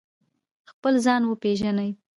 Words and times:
خپل 0.71 0.93
ځان 1.05 1.21
وپیژنئ 1.25 1.91